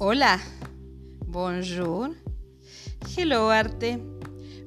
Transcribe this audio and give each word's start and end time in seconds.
Hola, 0.00 0.40
bonjour, 1.26 2.14
hello 3.16 3.50
arte. 3.50 4.00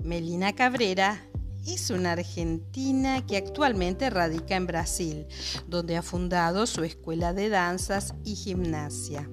Melina 0.04 0.54
Cabrera 0.54 1.26
es 1.66 1.90
una 1.90 2.12
argentina 2.12 3.26
que 3.26 3.38
actualmente 3.38 4.10
radica 4.10 4.58
en 4.58 4.68
Brasil, 4.68 5.26
donde 5.70 5.96
ha 5.96 6.02
fundado 6.02 6.68
su 6.68 6.84
escuela 6.84 7.32
de 7.32 7.48
danzas 7.48 8.14
y 8.26 8.36
gimnasia. 8.36 9.30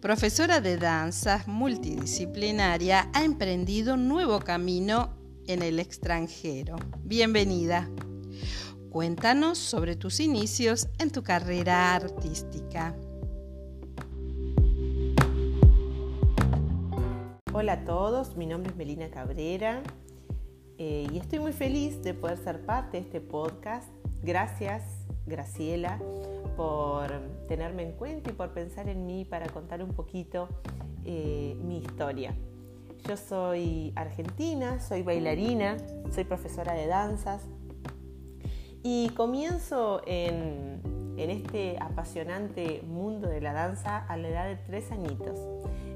Profesora 0.00 0.60
de 0.60 0.76
danzas 0.76 1.48
multidisciplinaria, 1.48 3.10
ha 3.12 3.24
emprendido 3.24 3.94
un 3.94 4.06
nuevo 4.06 4.38
camino 4.38 5.18
en 5.48 5.62
el 5.62 5.80
extranjero. 5.80 6.76
Bienvenida. 7.02 7.90
Cuéntanos 8.88 9.58
sobre 9.58 9.96
tus 9.96 10.20
inicios 10.20 10.86
en 11.00 11.10
tu 11.10 11.24
carrera 11.24 11.96
artística. 11.96 12.94
Hola 17.56 17.74
a 17.74 17.84
todos, 17.84 18.36
mi 18.36 18.46
nombre 18.46 18.72
es 18.72 18.76
Melina 18.76 19.10
Cabrera 19.10 19.80
eh, 20.76 21.06
y 21.08 21.18
estoy 21.18 21.38
muy 21.38 21.52
feliz 21.52 22.02
de 22.02 22.12
poder 22.12 22.36
ser 22.36 22.66
parte 22.66 22.96
de 22.96 23.04
este 23.04 23.20
podcast. 23.20 23.88
Gracias, 24.24 24.82
Graciela, 25.24 26.00
por 26.56 27.12
tenerme 27.46 27.84
en 27.84 27.92
cuenta 27.92 28.30
y 28.30 28.32
por 28.32 28.52
pensar 28.52 28.88
en 28.88 29.06
mí 29.06 29.24
para 29.24 29.46
contar 29.50 29.84
un 29.84 29.92
poquito 29.92 30.48
eh, 31.04 31.56
mi 31.62 31.78
historia. 31.78 32.34
Yo 33.06 33.16
soy 33.16 33.92
argentina, 33.94 34.80
soy 34.80 35.02
bailarina, 35.02 35.76
soy 36.12 36.24
profesora 36.24 36.74
de 36.74 36.88
danzas 36.88 37.40
y 38.82 39.10
comienzo 39.10 40.02
en, 40.08 40.80
en 41.16 41.30
este 41.30 41.78
apasionante 41.80 42.82
mundo 42.86 43.28
de 43.28 43.40
la 43.40 43.52
danza 43.52 43.98
a 43.98 44.16
la 44.16 44.28
edad 44.28 44.46
de 44.46 44.56
tres 44.56 44.90
añitos 44.90 45.38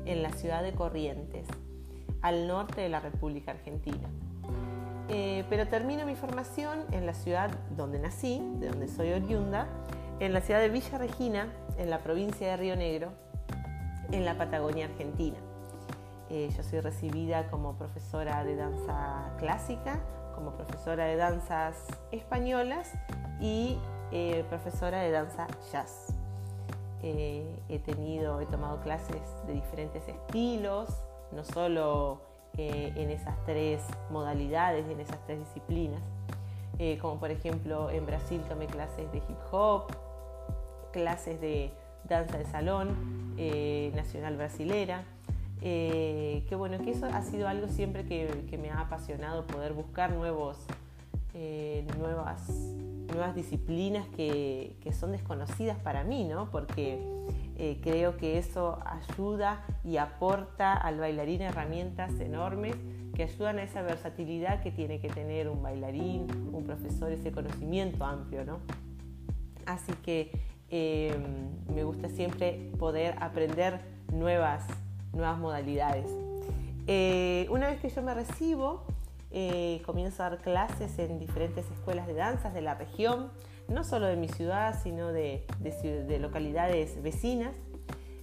en 0.04 0.22
la 0.22 0.30
ciudad 0.32 0.62
de 0.62 0.72
Corrientes, 0.72 1.46
al 2.22 2.46
norte 2.46 2.80
de 2.80 2.88
la 2.88 3.00
República 3.00 3.52
Argentina. 3.52 4.08
Eh, 5.08 5.44
pero 5.48 5.66
termino 5.68 6.04
mi 6.04 6.14
formación 6.16 6.84
en 6.92 7.06
la 7.06 7.14
ciudad 7.14 7.50
donde 7.76 7.98
nací, 7.98 8.42
de 8.58 8.68
donde 8.68 8.88
soy 8.88 9.12
oriunda, 9.12 9.66
en 10.20 10.32
la 10.32 10.40
ciudad 10.40 10.60
de 10.60 10.68
Villa 10.68 10.98
Regina, 10.98 11.48
en 11.78 11.90
la 11.90 12.00
provincia 12.00 12.48
de 12.48 12.56
Río 12.56 12.76
Negro, 12.76 13.12
en 14.12 14.24
la 14.24 14.36
Patagonia 14.36 14.86
Argentina. 14.86 15.38
Eh, 16.30 16.50
yo 16.54 16.62
soy 16.62 16.80
recibida 16.80 17.48
como 17.50 17.76
profesora 17.78 18.44
de 18.44 18.56
danza 18.56 19.34
clásica, 19.38 20.00
como 20.34 20.52
profesora 20.52 21.06
de 21.06 21.16
danzas 21.16 21.86
españolas 22.12 22.92
y 23.40 23.78
eh, 24.12 24.44
profesora 24.48 25.00
de 25.00 25.10
danza 25.10 25.46
jazz. 25.72 26.14
Eh, 27.02 27.44
he 27.68 27.78
tenido, 27.78 28.40
he 28.40 28.46
tomado 28.46 28.80
clases 28.80 29.22
de 29.46 29.54
diferentes 29.54 30.06
estilos, 30.08 30.88
no 31.30 31.44
solo 31.44 32.20
eh, 32.56 32.92
en 32.96 33.10
esas 33.10 33.36
tres 33.44 33.80
modalidades, 34.10 34.88
en 34.88 34.98
esas 35.00 35.24
tres 35.24 35.38
disciplinas, 35.38 36.02
eh, 36.78 36.98
como 37.00 37.20
por 37.20 37.30
ejemplo 37.30 37.90
en 37.90 38.04
Brasil 38.04 38.42
tomé 38.48 38.66
clases 38.66 39.10
de 39.12 39.18
hip 39.18 39.38
hop, 39.52 39.84
clases 40.92 41.40
de 41.40 41.70
danza 42.08 42.38
de 42.38 42.46
salón 42.46 43.36
nacional 43.94 44.36
brasilera, 44.36 45.04
que 45.60 46.54
bueno, 46.56 46.78
que 46.78 46.90
eso 46.90 47.06
ha 47.06 47.22
sido 47.22 47.46
algo 47.46 47.68
siempre 47.68 48.04
que 48.06 48.58
me 48.60 48.70
ha 48.70 48.80
apasionado 48.80 49.46
poder 49.46 49.74
buscar 49.74 50.10
nuevos, 50.12 50.56
nuevas 51.98 52.42
nuevas 53.08 53.34
disciplinas 53.34 54.06
que, 54.08 54.76
son 54.98 55.12
desconocidas 55.12 55.78
para 55.78 56.04
mí, 56.04 56.24
¿no? 56.24 56.50
Porque 56.50 56.98
eh, 57.56 57.78
creo 57.82 58.16
que 58.16 58.38
eso 58.38 58.78
ayuda 58.84 59.64
y 59.84 59.96
aporta 59.96 60.72
al 60.72 60.98
bailarín 60.98 61.42
herramientas 61.42 62.18
enormes 62.20 62.74
que 63.14 63.24
ayudan 63.24 63.58
a 63.58 63.64
esa 63.64 63.82
versatilidad 63.82 64.62
que 64.62 64.70
tiene 64.70 65.00
que 65.00 65.08
tener 65.08 65.48
un 65.48 65.62
bailarín, 65.62 66.26
un 66.52 66.64
profesor, 66.64 67.12
ese 67.12 67.32
conocimiento 67.32 68.04
amplio, 68.04 68.44
¿no? 68.44 68.60
Así 69.66 69.92
que 70.04 70.30
em, 70.70 71.22
me 71.74 71.84
gusta 71.84 72.08
siempre 72.08 72.70
poder 72.78 73.16
aprender 73.20 73.80
nuevas, 74.12 74.66
nuevas 75.12 75.38
modalidades. 75.38 76.10
Eh, 76.86 77.46
una 77.50 77.68
vez 77.68 77.80
que 77.80 77.90
yo 77.90 78.02
me 78.02 78.14
recibo, 78.14 78.86
eh, 79.30 79.82
comienzo 79.84 80.22
a 80.22 80.30
dar 80.30 80.38
clases 80.40 80.98
en 80.98 81.18
diferentes 81.18 81.70
escuelas 81.70 82.06
de 82.06 82.14
danzas 82.14 82.54
de 82.54 82.62
la 82.62 82.74
región, 82.74 83.30
no 83.68 83.84
solo 83.84 84.06
de 84.06 84.16
mi 84.16 84.28
ciudad, 84.28 84.80
sino 84.82 85.12
de, 85.12 85.44
localidades 86.20 87.02
vecinas. 87.02 87.54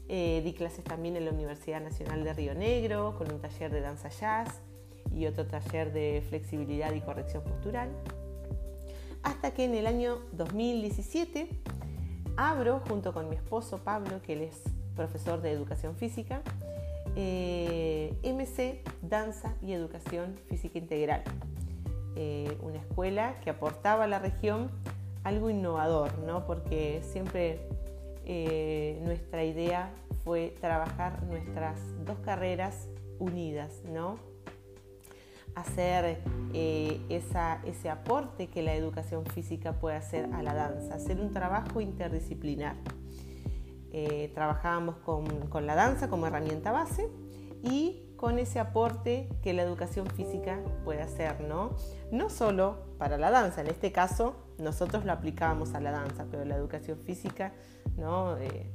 Eh, 0.08 0.42
di 0.44 0.54
clases 0.54 0.84
también 0.84 1.16
en 1.16 1.26
la 1.26 1.32
Universidad 1.32 1.82
Nacional 1.82 2.24
de 2.24 2.34
Río 2.34 2.54
Negro, 2.56 3.16
con 3.18 3.32
un 3.32 3.40
taller 3.40 3.72
de 3.72 3.82
danza 3.82 4.10
jazz 4.10 4.62
y 5.12 5.26
otro 5.26 5.48
taller 5.48 5.94
de 5.94 6.24
flexibilidad 6.28 6.94
y 6.94 7.02
corrección 7.02 7.44
postural. 7.44 7.90
Hasta 9.24 9.52
que 9.52 9.66
en 9.66 9.74
el 9.74 9.88
año 9.88 10.20
2017 10.34 11.50
abro, 12.38 12.82
junto 12.88 13.14
con 13.14 13.30
mi 13.30 13.36
esposo 13.36 13.84
Pablo, 13.84 14.22
que 14.22 14.34
él 14.34 14.42
es 14.42 14.62
profesor 14.96 15.42
de 15.42 15.52
educación 15.52 15.96
física, 15.96 16.42
eh, 17.16 18.14
MC 18.24 18.82
Danza 19.02 19.56
y 19.62 19.74
Educación 19.74 20.36
Física 20.50 20.78
Integral, 20.78 21.24
eh, 22.16 22.58
una 22.62 22.80
escuela 22.80 23.36
que 23.44 23.50
aportaba 23.50 24.04
a 24.04 24.08
la 24.08 24.20
región 24.20 24.70
algo 25.24 25.50
innovador, 25.50 26.18
¿no? 26.20 26.46
porque 26.46 27.02
siempre 27.04 27.68
eh, 28.26 29.00
nuestra 29.04 29.44
idea 29.44 29.92
fue 30.24 30.56
trabajar 30.60 31.24
nuestras 31.24 31.80
dos 32.06 32.18
carreras 32.20 32.88
unidas, 33.20 33.82
¿no? 33.86 34.20
hacer 35.56 36.20
ese 36.54 37.90
aporte 37.90 38.48
que 38.48 38.62
la 38.62 38.74
educación 38.74 39.26
física 39.26 39.80
puede 39.80 39.96
hacer 39.96 40.28
a 40.34 40.44
la 40.44 40.54
danza, 40.54 40.96
hacer 40.96 41.22
un 41.22 41.32
trabajo 41.32 41.80
interdisciplinar. 41.80 42.76
Eh, 43.98 44.30
trabajábamos 44.34 44.98
con, 44.98 45.66
la 45.66 45.74
danza 45.74 46.10
como 46.10 46.28
herramienta 46.28 46.74
base 46.74 47.08
y 47.64 48.04
con 48.18 48.40
ese 48.40 48.60
aporte 48.60 49.30
que 49.42 49.54
la 49.54 49.62
educación 49.62 50.08
física 50.08 50.60
puede 50.84 51.02
hacer, 51.02 51.40
¿no? 51.40 51.78
No 52.12 52.30
solo 52.30 52.98
para 52.98 53.18
la 53.18 53.32
danza, 53.32 53.62
en 53.62 53.68
este 53.68 53.94
caso 53.94 54.36
nosotros 54.58 55.06
lo 55.06 55.14
aplicábamos 55.14 55.76
a 55.76 55.80
la 55.80 55.92
danza, 55.92 56.26
pero 56.30 56.44
la 56.44 56.58
educación 56.58 57.00
física, 57.06 57.54
¿no? 57.96 58.36
Eh, 58.38 58.70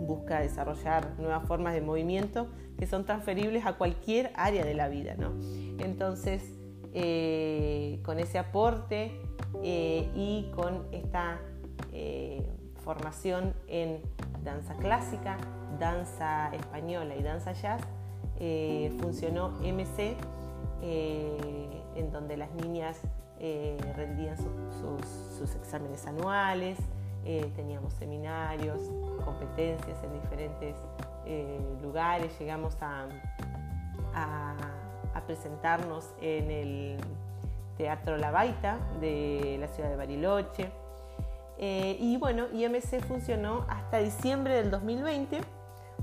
busca 0.00 0.40
desarrollar 0.40 1.18
nuevas 1.18 1.46
formas 1.46 1.74
de 1.74 1.82
movimiento 1.82 2.48
que 2.78 2.86
son 2.86 3.04
transferibles 3.04 3.66
a 3.66 3.74
cualquier 3.74 4.32
área 4.36 4.64
de 4.64 4.72
la 4.72 4.88
vida, 4.88 5.16
¿no? 5.18 5.34
Entonces, 5.84 6.54
eh, 6.94 8.00
con 8.06 8.18
ese 8.20 8.38
aporte 8.38 9.20
y 9.62 10.50
con 10.54 10.86
esta 10.92 11.42
formación 12.88 13.52
en 13.66 14.00
danza 14.42 14.72
clásica, 14.76 15.36
danza 15.78 16.48
española 16.54 17.16
y 17.16 17.22
danza 17.22 17.52
jazz, 17.52 17.82
eh, 18.40 18.96
funcionó 18.98 19.50
MC, 19.60 20.16
eh, 20.80 21.82
en 21.96 22.10
donde 22.10 22.38
las 22.38 22.50
niñas 22.54 22.98
eh, 23.40 23.76
rendían 23.94 24.38
sus, 24.38 25.54
exámenes 25.54 26.06
anuales, 26.06 26.78
teníamos 27.56 27.92
seminarios, 27.92 28.80
competencias 29.22 30.02
en 30.02 30.22
diferentes 30.22 30.74
lugares, 31.82 32.32
llegamos 32.38 32.74
a, 32.80 33.06
a, 34.14 35.20
presentarnos 35.26 36.14
en 36.22 36.50
el 36.50 36.96
Teatro 37.76 38.16
La 38.16 38.30
Baita 38.30 38.78
de 38.98 39.58
la 39.60 39.68
ciudad 39.68 39.90
de 39.90 39.96
Bariloche. 39.96 40.87
Eh, 41.58 41.96
y 42.00 42.16
bueno, 42.18 42.46
IMC 42.52 43.02
funcionó 43.06 43.66
hasta 43.68 43.98
diciembre 43.98 44.54
del 44.54 44.70
2020 44.70 45.40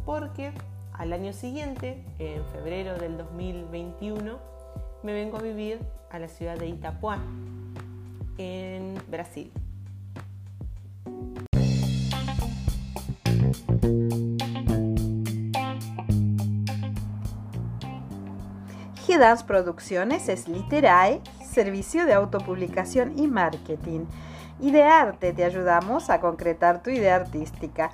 porque 0.06 0.52
al 0.92 1.13
año 1.13 1.34
siguiente, 1.34 2.04
en 2.19 2.44
febrero 2.48 2.98
del 2.98 3.18
2021, 3.18 4.38
me 5.04 5.13
vengo 5.13 5.38
a 5.38 5.42
vivir 5.42 5.80
a 6.10 6.19
la 6.19 6.28
ciudad 6.28 6.57
de 6.57 6.68
Itapuá, 6.68 7.19
en 8.38 8.96
Brasil. 9.10 9.52
G-Dance 19.06 19.46
Producciones 19.46 20.28
es 20.28 20.48
Literae, 20.48 21.22
servicio 21.44 22.06
de 22.06 22.13
autopublicación 22.13 23.18
y 23.18 23.28
marketing 23.28 24.06
y 24.60 24.72
de 24.72 24.84
arte 24.84 25.34
te 25.34 25.44
ayudamos 25.44 26.10
a 26.10 26.19
concretar 26.19 26.81
tu 26.81 26.90
idea 26.90 27.16
artística. 27.16 27.92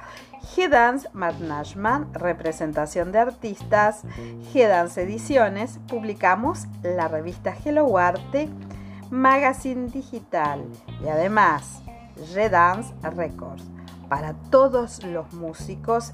G-Dance 0.55 1.09
Management, 1.13 2.15
representación 2.15 3.11
de 3.11 3.19
artistas, 3.19 4.03
G-Dance 4.53 5.01
Ediciones, 5.01 5.79
publicamos 5.87 6.65
la 6.83 7.07
revista 7.07 7.55
Hello 7.63 7.97
Arte, 7.97 8.49
Magazine 9.09 9.87
Digital 9.87 10.65
y 11.03 11.07
además 11.07 11.81
G-Dance 12.33 12.93
Records 13.15 13.63
para 14.09 14.33
todos 14.49 15.03
los 15.03 15.31
músicos 15.33 16.11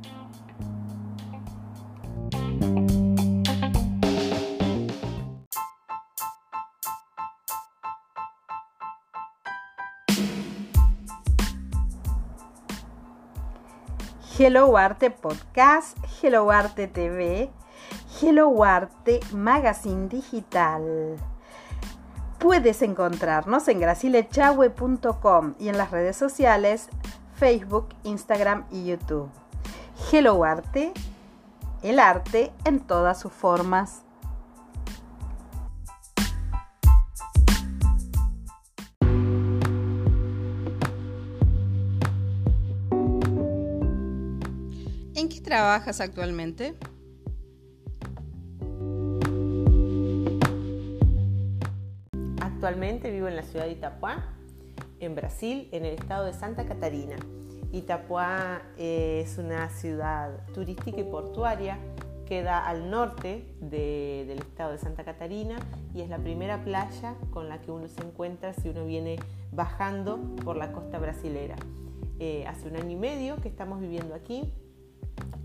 Hello 14.41 14.75
Arte 14.75 15.11
Podcast, 15.11 15.95
Hello 16.19 16.49
Arte 16.49 16.87
TV, 16.87 17.51
Hello 18.19 18.63
Arte 18.63 19.19
Magazine 19.33 20.07
Digital. 20.07 21.15
Puedes 22.41 22.81
encontrarnos 22.81 23.67
en 23.67 23.79
gracilechahue.com 23.79 25.53
y 25.59 25.69
en 25.69 25.77
las 25.77 25.91
redes 25.91 26.17
sociales 26.17 26.89
Facebook, 27.35 27.89
Instagram 28.03 28.65
y 28.71 28.85
YouTube. 28.85 29.29
Hello 30.11 30.43
Arte, 30.43 30.91
el 31.83 31.99
arte 31.99 32.51
en 32.65 32.79
todas 32.79 33.19
sus 33.19 33.31
formas. 33.31 34.01
¿En 45.13 45.29
qué 45.29 45.41
trabajas 45.41 46.01
actualmente? 46.01 46.75
Actualmente 52.61 53.09
vivo 53.09 53.27
en 53.27 53.35
la 53.35 53.41
ciudad 53.41 53.65
de 53.65 53.71
Itapuá, 53.71 54.23
en 54.99 55.15
Brasil, 55.15 55.67
en 55.71 55.83
el 55.83 55.95
estado 55.95 56.25
de 56.25 56.33
Santa 56.33 56.67
Catarina. 56.67 57.15
Itapuá 57.71 58.61
eh, 58.77 59.23
es 59.25 59.39
una 59.39 59.67
ciudad 59.69 60.45
turística 60.53 60.99
y 60.99 61.03
portuaria, 61.03 61.79
queda 62.27 62.63
al 62.63 62.91
norte 62.91 63.47
del 63.61 64.37
estado 64.37 64.73
de 64.73 64.77
Santa 64.77 65.03
Catarina 65.03 65.55
y 65.95 66.01
es 66.01 66.09
la 66.09 66.19
primera 66.19 66.63
playa 66.63 67.15
con 67.31 67.49
la 67.49 67.59
que 67.61 67.71
uno 67.71 67.87
se 67.87 67.99
encuentra 68.01 68.53
si 68.53 68.69
uno 68.69 68.85
viene 68.85 69.17
bajando 69.51 70.19
por 70.45 70.55
la 70.55 70.71
costa 70.71 70.99
brasilera. 70.99 71.55
Eh, 72.19 72.45
hace 72.45 72.67
un 72.67 72.75
año 72.75 72.91
y 72.91 72.95
medio 72.95 73.37
que 73.37 73.49
estamos 73.49 73.81
viviendo 73.81 74.13
aquí 74.13 74.53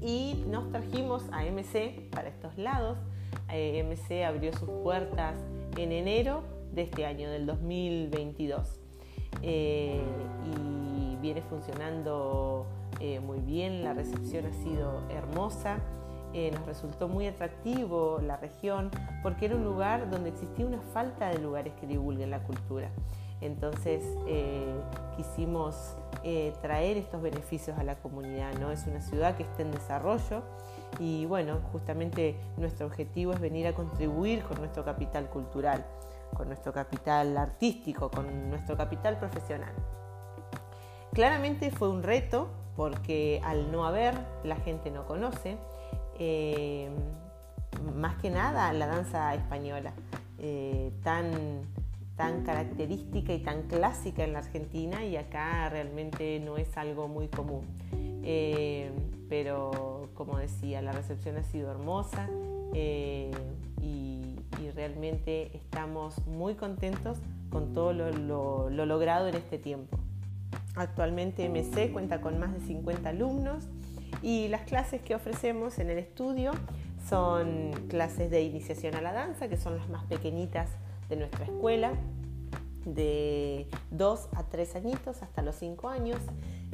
y 0.02 0.44
nos 0.50 0.70
trajimos 0.70 1.22
a 1.32 1.46
MC 1.46 2.10
para 2.10 2.28
estos 2.28 2.58
lados. 2.58 2.98
Eh, 3.50 3.82
MC 3.84 4.26
abrió 4.26 4.52
sus 4.52 4.68
puertas 4.68 5.34
en 5.78 5.92
enero 5.92 6.55
de 6.76 6.82
este 6.82 7.06
año, 7.06 7.28
del 7.30 7.46
2022. 7.46 8.80
Eh, 9.42 10.00
y 10.44 11.16
viene 11.16 11.42
funcionando 11.42 12.66
eh, 13.00 13.18
muy 13.18 13.40
bien, 13.40 13.82
la 13.82 13.94
recepción 13.94 14.46
ha 14.46 14.52
sido 14.52 15.02
hermosa, 15.10 15.78
eh, 16.32 16.50
nos 16.52 16.66
resultó 16.66 17.08
muy 17.08 17.26
atractivo 17.26 18.20
la 18.22 18.36
región 18.36 18.90
porque 19.22 19.46
era 19.46 19.56
un 19.56 19.64
lugar 19.64 20.10
donde 20.10 20.28
existía 20.30 20.66
una 20.66 20.80
falta 20.92 21.30
de 21.30 21.38
lugares 21.38 21.72
que 21.80 21.86
divulguen 21.86 22.30
la 22.30 22.42
cultura. 22.42 22.90
Entonces 23.40 24.02
quisimos 25.16 25.94
traer 26.62 26.96
estos 26.96 27.20
beneficios 27.20 27.78
a 27.78 27.84
la 27.84 27.96
comunidad, 27.96 28.54
¿no? 28.58 28.72
Es 28.72 28.86
una 28.86 29.02
ciudad 29.02 29.36
que 29.36 29.42
está 29.42 29.60
en 29.60 29.72
desarrollo 29.72 30.42
y 30.98 31.26
bueno, 31.26 31.60
justamente 31.70 32.36
nuestro 32.56 32.86
objetivo 32.86 33.34
es 33.34 33.40
venir 33.40 33.66
a 33.66 33.74
contribuir 33.74 34.42
con 34.44 34.58
nuestro 34.58 34.86
capital 34.86 35.28
cultural 35.28 35.84
con 36.34 36.48
nuestro 36.48 36.72
capital 36.72 37.36
artístico, 37.36 38.10
con 38.10 38.50
nuestro 38.50 38.76
capital 38.76 39.18
profesional. 39.18 39.72
Claramente 41.12 41.70
fue 41.70 41.88
un 41.88 42.02
reto 42.02 42.50
porque 42.76 43.40
al 43.42 43.72
no 43.72 43.86
haber, 43.86 44.14
la 44.44 44.56
gente 44.56 44.90
no 44.90 45.06
conoce, 45.06 45.56
eh, 46.18 46.90
más 47.94 48.16
que 48.16 48.30
nada 48.30 48.72
la 48.72 48.86
danza 48.86 49.34
española, 49.34 49.92
eh, 50.38 50.92
tan, 51.02 51.62
tan 52.16 52.44
característica 52.44 53.32
y 53.32 53.42
tan 53.42 53.62
clásica 53.62 54.24
en 54.24 54.34
la 54.34 54.40
Argentina 54.40 55.04
y 55.04 55.16
acá 55.16 55.68
realmente 55.70 56.38
no 56.40 56.58
es 56.58 56.76
algo 56.76 57.08
muy 57.08 57.28
común. 57.28 57.66
Eh, 58.22 58.92
pero 59.28 60.10
como 60.14 60.38
decía, 60.38 60.82
la 60.82 60.92
recepción 60.92 61.36
ha 61.38 61.42
sido 61.44 61.70
hermosa 61.70 62.28
y 62.74 63.30
y 64.60 64.70
realmente 64.70 65.56
estamos 65.56 66.26
muy 66.26 66.54
contentos 66.54 67.18
con 67.50 67.72
todo 67.72 67.92
lo, 67.92 68.70
logrado 68.70 69.28
en 69.28 69.34
este 69.34 69.58
tiempo. 69.58 69.98
Actualmente 70.74 71.48
MC 71.48 71.92
cuenta 71.92 72.20
con 72.20 72.38
más 72.38 72.52
de 72.52 72.60
50 72.60 73.08
alumnos 73.08 73.64
y 74.22 74.48
las 74.48 74.62
clases 74.62 75.00
que 75.02 75.14
ofrecemos 75.14 75.78
en 75.78 75.90
el 75.90 75.98
estudio 75.98 76.52
son 77.08 77.72
clases 77.88 78.30
de 78.30 78.42
iniciación 78.42 78.94
a 78.94 79.00
la 79.00 79.12
danza, 79.12 79.48
que 79.48 79.56
son 79.56 79.76
las 79.76 79.88
más 79.88 80.04
pequeñitas 80.04 80.70
de 81.08 81.16
nuestra 81.16 81.44
escuela, 81.44 81.92
de 82.84 83.68
2 83.90 84.28
a 84.34 84.44
3 84.44 84.76
añitos 84.76 85.22
hasta 85.22 85.42
los 85.42 85.56
5 85.56 85.88
años, 85.88 86.18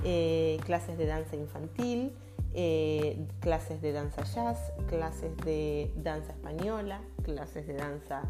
eh, 0.04 0.58
clases 0.64 0.98
de 0.98 1.06
danza 1.06 1.36
infantil, 1.36 2.12
eh, 2.54 3.26
clases 3.40 3.80
de 3.80 3.92
danza 3.92 4.24
jazz, 4.24 4.58
clases 4.88 5.36
de 5.38 5.90
danza 5.96 6.32
española, 6.32 7.00
clases 7.22 7.66
de 7.66 7.74
danza 7.74 8.22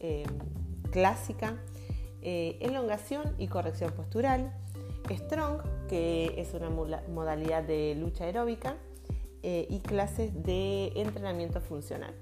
em, 0.00 0.26
clásica, 0.90 1.56
eh, 2.22 2.58
elongación 2.60 3.34
y 3.38 3.48
corrección 3.48 3.92
postural, 3.92 4.52
strong, 5.08 5.62
que 5.88 6.34
es 6.36 6.54
una 6.54 6.70
modalidad 6.70 7.62
de 7.62 7.94
lucha 7.94 8.24
aeróbica, 8.24 8.76
eh, 9.42 9.66
y 9.70 9.78
clases 9.78 10.32
de 10.42 10.92
entrenamiento 10.96 11.60
funcional. 11.60 12.12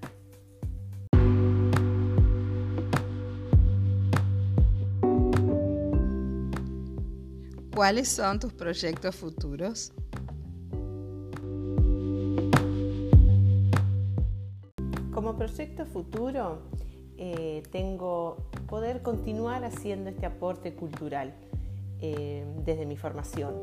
¿Cuáles 7.75 8.09
son 8.09 8.39
tus 8.39 8.53
proyectos 8.53 9.17
futuros? 9.17 9.93
Como 15.37 15.51
proyecto 15.51 15.85
futuro, 15.85 16.63
eh, 17.19 17.63
tengo 17.71 18.49
poder 18.71 19.03
continuar 19.03 19.67
haciendo 19.67 20.09
este 20.09 20.25
aporte 20.25 20.73
cultural 20.73 21.35
eh, 22.01 22.43
desde 22.65 22.87
mi 22.87 22.97
formación, 22.97 23.55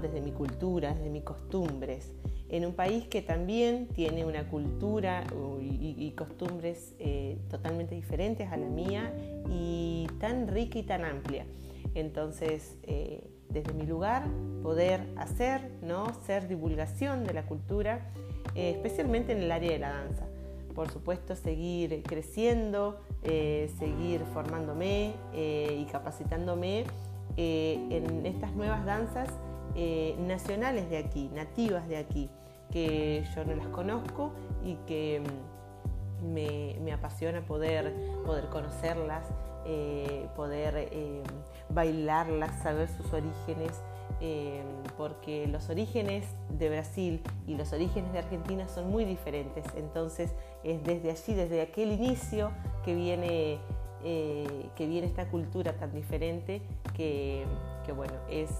desde 0.00 0.22
mi 0.22 0.32
cultura, 0.32 0.94
desde 0.94 1.10
mis 1.10 1.24
costumbres, 1.24 2.12
en 2.48 2.64
un 2.64 2.72
país 2.72 3.08
que 3.08 3.20
también 3.20 3.88
tiene 3.88 4.24
una 4.24 4.48
cultura 4.48 5.22
y, 5.60 6.10
costumbres 6.16 6.94
eh, 6.98 7.36
totalmente 7.50 7.94
diferentes 7.94 8.50
a 8.50 8.56
la 8.56 8.68
mía 8.70 9.12
y 9.50 10.06
tan 10.18 10.48
rica 10.48 10.78
y 10.78 10.82
tan 10.84 11.04
amplia. 11.04 11.44
Entonces, 11.94 12.78
desde 13.50 13.74
mi 13.74 13.84
lugar, 13.84 14.24
poder 14.62 15.02
hacer, 15.18 15.72
¿no? 15.82 16.06
ser 16.24 16.48
divulgación 16.48 17.24
de 17.24 17.34
la 17.34 17.44
cultura, 17.44 18.14
especialmente 18.54 19.32
en 19.32 19.42
el 19.42 19.52
área 19.52 19.72
de 19.72 19.78
la 19.78 19.90
danza 19.90 20.28
por 20.78 20.92
supuesto, 20.92 21.34
seguir 21.34 22.04
creciendo, 22.04 23.00
eh, 23.24 23.68
seguir 23.80 24.20
formándome 24.32 25.12
eh, 25.34 25.76
y 25.76 25.84
capacitándome 25.86 26.84
eh, 27.36 27.84
en 27.90 28.24
estas 28.24 28.52
nuevas 28.52 28.86
danzas 28.86 29.28
nacionales 30.20 30.88
de 30.88 30.98
aquí, 30.98 31.30
nativas 31.34 31.88
de 31.88 31.96
aquí, 31.96 32.30
que 32.70 33.24
yo 33.34 33.44
no 33.44 33.56
las 33.56 33.66
conozco 33.68 34.32
y 34.64 34.76
que 34.86 35.20
mm, 36.22 36.32
me, 36.84 36.92
apasiona 36.92 37.44
poder, 37.44 37.92
poder 38.24 38.46
conocerlas, 38.46 39.26
poder 40.36 40.88
bailarlas, 41.70 42.62
saber 42.62 42.88
sus 42.88 43.12
orígenes. 43.12 43.82
Porque 44.96 45.46
los 45.46 45.70
orígenes 45.70 46.24
de 46.50 46.70
Brasil 46.70 47.22
y 47.46 47.54
los 47.54 47.72
orígenes 47.72 48.12
de 48.12 48.18
Argentina 48.18 48.66
son 48.68 48.90
muy 48.90 49.04
diferentes. 49.04 49.64
Entonces 49.76 50.34
es 50.64 50.82
desde 50.84 51.10
allí, 51.10 51.34
desde 51.34 51.60
aquel 51.60 51.92
inicio 51.92 52.50
que 52.84 52.94
viene, 52.94 53.58
eh, 54.04 54.68
que 54.76 54.86
viene 54.86 55.06
esta 55.06 55.28
cultura 55.28 55.74
tan 55.74 55.92
diferente 55.92 56.62
que, 56.94 57.46
bueno, 57.94 58.14
es, 58.28 58.50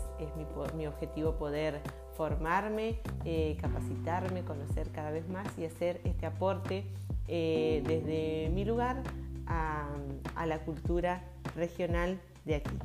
mi, 0.75 0.87
objetivo 0.87 1.35
poder 1.35 1.81
formarme, 2.17 2.99
eh, 3.25 3.57
capacitarme, 3.61 4.43
conocer 4.43 4.90
cada 4.90 5.11
vez 5.11 5.28
más 5.28 5.47
y 5.59 5.64
hacer 5.64 6.00
este 6.05 6.26
aporte 6.26 6.85
desde 7.26 8.50
mi 8.55 8.64
lugar 8.64 9.02
a 9.47 10.47
la 10.47 10.61
cultura 10.64 11.23
regional 11.55 12.19
de 12.47 12.55
aquí. 12.55 12.78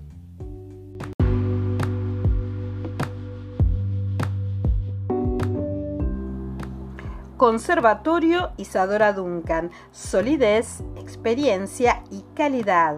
Conservatorio 7.44 8.52
Isadora 8.56 9.12
Duncan, 9.12 9.70
solidez, 9.92 10.82
experiencia 10.96 12.02
y 12.10 12.24
calidad. 12.36 12.96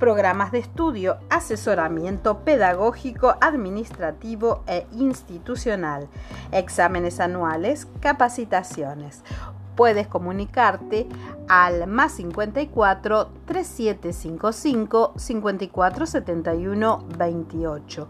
Programas 0.00 0.50
de 0.50 0.58
estudio, 0.58 1.18
asesoramiento 1.30 2.40
pedagógico, 2.40 3.36
administrativo 3.40 4.64
e 4.66 4.88
institucional. 4.90 6.08
Exámenes 6.50 7.20
anuales, 7.20 7.86
capacitaciones. 8.00 9.22
Puedes 9.76 10.08
comunicarte 10.08 11.06
al 11.46 11.86
más 11.86 12.14
54 12.14 13.30
3755 13.46 15.12
5471 15.16 17.04
28 17.16 18.08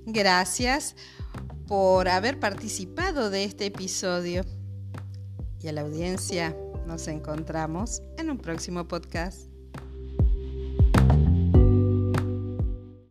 Gracias 0.06 0.96
por 1.66 2.08
haber 2.08 2.40
participado 2.40 3.28
de 3.30 3.44
este 3.44 3.66
episodio. 3.66 4.44
Y 5.60 5.68
a 5.68 5.72
la 5.72 5.82
audiencia 5.82 6.56
nos 6.86 7.08
encontramos 7.08 8.02
en 8.16 8.30
un 8.30 8.38
próximo 8.38 8.86
podcast. 8.88 9.47